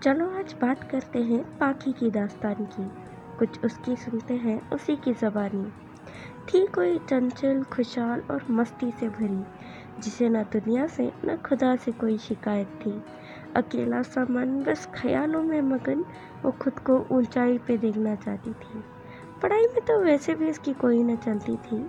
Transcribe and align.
چلو 0.00 0.30
آج 0.38 0.54
بات 0.60 0.90
کرتے 0.90 1.22
ہیں 1.22 1.42
پاکی 1.58 1.92
کی 1.98 2.10
داستان 2.10 2.64
کی۔ 2.76 2.82
کچھ 3.36 3.58
اس 3.62 3.78
کی 3.84 3.94
سنتے 4.04 4.34
ہیں، 4.34 4.58
اسی 4.70 4.96
کی 5.00 5.12
زبانی۔ 5.20 5.64
تھی 6.46 6.66
کوئی 6.72 6.98
چنچل 7.06 7.60
خوشحال 7.70 8.20
اور 8.26 8.38
مستی 8.48 8.90
سے 8.98 9.08
بھری، 9.16 9.42
جسے 9.98 10.28
نہ 10.28 10.38
دنیا 10.52 10.86
سے 10.90 11.08
نہ 11.24 11.32
خدا 11.42 11.74
سے 11.84 11.90
کوئی 11.96 12.16
شکایت 12.16 12.82
تھی۔ 12.82 12.98
اکیلا 13.54 14.02
سا 14.02 14.24
من 14.28 14.62
بس 14.66 14.88
خیالوں 14.92 15.42
میں 15.42 15.62
مگن، 15.62 16.02
وہ 16.42 16.50
خود 16.58 16.84
کو 16.84 17.04
اونچائی 17.08 17.58
پہ 17.66 17.76
دیکھنا 17.76 18.14
چاہتی 18.24 18.52
تھی۔ 18.60 18.80
پڑھائی 19.40 19.62
میں 19.62 19.80
تو 19.86 20.00
ویسے 20.00 20.34
بھی 20.34 20.48
اس 20.48 20.58
کی 20.58 20.72
کوئی 20.78 21.02
نہ 21.02 21.12
چلتی 21.24 21.56
تھی، 21.62 21.82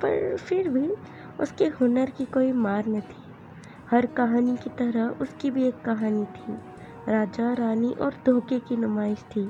پر 0.00 0.12
پھر 0.44 0.68
بھی 0.68 0.88
اس 1.38 1.52
کے 1.56 1.68
ہنر 1.80 2.04
کی 2.16 2.24
کوئی 2.30 2.52
مار 2.52 2.82
نہ 2.86 2.98
تھی۔ 3.08 3.32
ہر 3.92 4.04
کہانی 4.14 4.54
کی 4.64 4.70
طرح 4.76 5.08
اس 5.18 5.28
کی 5.38 5.50
بھی 5.50 5.62
ایک 5.62 5.84
کہانی 5.84 6.24
تھی۔ 6.32 6.54
راجا، 7.10 7.54
رانی 7.58 7.92
اور 7.98 8.12
دھوکے 8.26 8.58
کی 8.64 8.76
نمائش 8.76 9.24
تھی، 9.24 9.46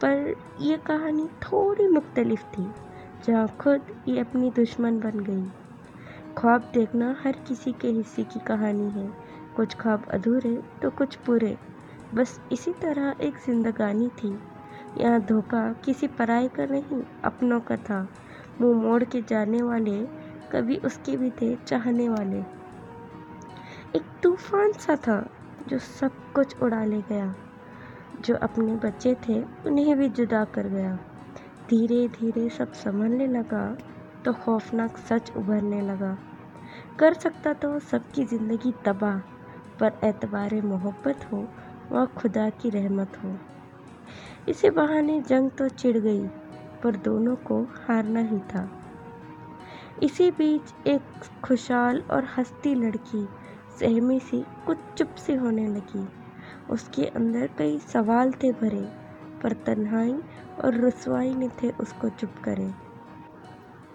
پر 0.00 0.18
یہ 0.58 0.76
کہانی 0.84 1.26
تھوڑی 1.40 1.88
مختلف 1.88 2.44
تھی، 2.50 2.64
جہاں 3.22 3.46
خود 3.58 3.80
یہ 4.06 4.20
اپنی 4.20 4.50
دشمن 4.56 4.98
بن 4.98 5.26
گئی۔ 5.26 5.44
خواب 6.34 6.60
دیکھنا 6.74 7.12
ہر 7.24 7.30
کسی 7.46 7.72
کے 7.78 8.00
حصے 8.00 8.22
کی 8.28 8.40
کہانی 8.44 8.88
ہے، 8.94 9.06
کچھ 9.54 9.76
خواب 9.76 10.00
ادھورے 10.06 10.56
تو 10.80 10.88
کچھ 10.94 11.18
پورے۔ 11.24 11.54
بس 12.14 12.38
اسی 12.50 12.72
طرح 12.80 13.12
ایک 13.18 13.34
زندگانی 13.46 14.08
تھی۔ 14.16 14.36
یہاں 14.96 15.18
دھوکا 15.18 15.72
کسی 15.82 16.06
پرائے 16.16 16.48
کا 16.52 16.62
نہیں، 16.70 17.00
اپنوں 17.22 17.60
کا 17.64 17.74
تھا۔ 17.84 18.04
منہ 18.60 18.72
موڑ 18.72 19.02
کے 19.02 19.20
جانے 19.26 19.62
والے 19.62 20.04
کبھی 20.48 20.78
اس 20.82 20.98
کے 21.02 21.16
بھی 21.16 21.30
تھے 21.30 21.54
چاہنے 21.64 22.08
والے۔ 22.08 22.40
ایک 23.92 24.22
طوفان 24.22 24.72
سا 24.78 24.94
تھا۔ 25.00 25.22
جو 25.66 25.78
سب 25.98 26.08
کچھ 26.32 26.56
اڑا 26.60 26.84
لے 26.84 27.00
گیا۔ 27.10 27.26
جو 28.20 28.34
اپنے 28.40 28.74
بچے 28.82 29.14
تھے، 29.20 29.42
انہیں 29.64 29.94
بھی 29.94 30.08
جدا 30.08 30.44
کر 30.52 30.66
گیا۔ 30.70 30.94
دھیرے 31.70 32.06
دھیرے 32.18 32.48
سب 32.56 32.66
سنبھلنے 32.74 33.26
لگا 33.26 33.74
تو 34.22 34.32
خوفناک 34.32 34.98
سچ 34.98 35.30
ابھرنے 35.34 35.80
لگا۔ 35.80 36.14
کر 36.96 37.12
سکتا 37.20 37.52
تو 37.60 37.78
سب 37.90 37.98
کی 38.12 38.24
زندگی 38.30 38.70
تباہ، 38.82 39.18
پر 39.78 39.88
اعتبار 40.02 40.54
محبت 40.64 41.32
ہو 41.32 41.46
وہ 41.90 42.06
خدا 42.14 42.48
کی 42.58 42.70
رحمت 42.70 43.24
ہو۔ 43.24 43.34
اسی 44.46 44.70
بہانے 44.70 45.20
جنگ 45.28 45.48
تو 45.56 45.68
چڑ 45.68 45.96
گئی، 46.02 46.26
پر 46.80 46.92
دونوں 47.04 47.36
کو 47.42 47.64
ہارنا 47.88 48.20
ہی 48.20 48.36
تھا۔ 48.48 48.66
اسی 50.00 50.30
بیچ 50.36 50.72
ایک 50.84 51.24
خوشحال 51.42 52.00
اور 52.06 52.22
ہنستی 52.38 52.74
لڑکی 52.74 53.26
سہمی 53.78 54.18
سی 54.30 54.42
کچھ 54.64 54.78
چپ 54.94 55.18
سی 55.18 55.38
ہونے 55.38 55.66
لگی۔ 55.66 56.02
اس 56.68 56.88
کے 56.92 57.08
اندر 57.14 57.46
کئی 57.56 57.78
سوال 57.86 58.30
تھے 58.30 58.52
بھرے، 58.58 58.84
پر 59.40 59.52
تنہائی 59.64 60.14
اور 60.56 60.72
رسوائی 60.72 61.34
نے 61.34 61.48
تھے 61.56 61.70
اس 61.78 61.92
کو 61.98 62.08
چپ 62.08 62.44
کرے۔ 62.44 62.66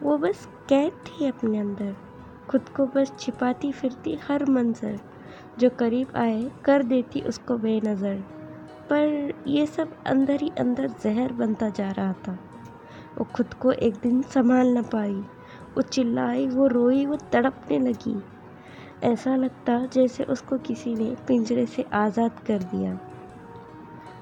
وہ 0.01 0.17
بس 0.17 0.47
قید 0.67 1.05
تھی 1.05 1.27
اپنے 1.27 1.59
اندر۔ 1.59 1.91
خود 2.47 2.61
کو 2.73 2.85
بس 2.93 3.11
چھپاتی 3.17 3.71
پھرتی 3.79 4.15
ہر 4.29 4.41
منظر 4.47 4.95
جو 5.57 5.69
قریب 5.77 6.07
آئے 6.13 6.41
کر 6.61 6.81
دیتی 6.89 7.21
اس 7.25 7.39
کو 7.39 7.57
بے 7.57 7.79
نظر۔ 7.83 8.15
پر 8.87 9.07
یہ 9.45 9.65
سب 9.75 9.85
اندر 10.05 10.35
ہی 10.41 10.49
اندر 10.59 10.85
زہر 11.03 11.31
بنتا 11.37 11.67
جا 11.75 11.89
رہا 11.97 12.11
تھا۔ 12.23 12.35
وہ 13.17 13.23
خود 13.33 13.53
کو 13.53 13.69
ایک 13.69 13.93
دن 14.03 14.21
سنبھال 14.33 14.67
نہ 14.67 14.79
پائی۔ 14.91 15.21
وہ 15.75 15.81
چلائی، 15.81 16.47
وہ 16.47 16.67
روئی، 16.67 17.05
وہ 17.05 17.15
تڑپنے 17.29 17.77
لگی۔ 17.77 18.15
ایسا 19.01 19.35
لگتا 19.35 19.79
جیسے 19.91 20.23
اس 20.27 20.41
کو 20.41 20.55
کسی 20.63 20.93
نے 20.93 21.13
پنجرے 21.27 21.65
سے 21.65 21.83
آزاد 21.91 22.47
کر 22.47 22.57
دیا۔ 22.71 22.93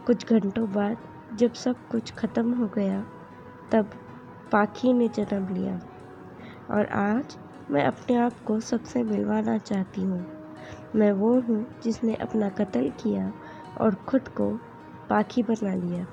کچھ 0.04 0.26
گھنٹوں 0.30 0.68
بعد 0.74 0.96
جب 1.32 1.48
سب 1.54 1.74
کچھ 1.88 2.14
ختم 2.14 2.60
ہو 2.60 2.68
گیا، 2.76 3.02
تب 3.70 3.84
پاکی 4.50 4.94
نے 4.94 5.08
جنم 5.14 5.46
لیا۔ 5.50 5.76
اور 6.68 6.86
آج 6.92 7.38
میں 7.70 7.82
اپنے 7.82 8.18
آپ 8.18 8.46
کو 8.46 8.60
سب 8.60 8.78
سے 8.84 9.04
ملوانا 9.04 9.58
چاہتی 9.58 10.06
ہوں۔ 10.06 10.20
میں 10.94 11.12
وہ 11.12 11.40
ہوں 11.50 11.64
جس 11.82 12.04
نے 12.04 12.14
اپنا 12.14 12.50
قتل 12.56 12.90
کیا 12.98 13.30
اور 13.74 13.92
خود 14.06 14.30
کو 14.34 14.58
پاکی 15.08 15.44
بنا 15.44 15.76
لیا۔ 15.76 16.04